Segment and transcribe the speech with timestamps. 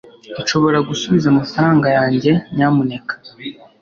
[0.41, 3.13] nshobora gusubiza amafaranga yanjye, nyamuneka